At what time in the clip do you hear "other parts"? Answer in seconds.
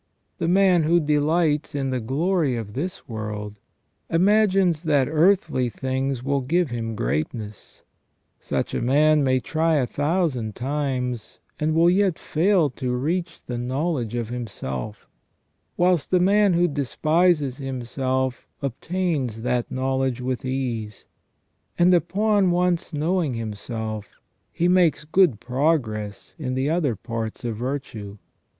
26.71-27.45